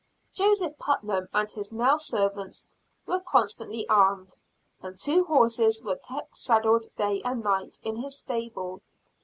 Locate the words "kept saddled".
5.97-6.87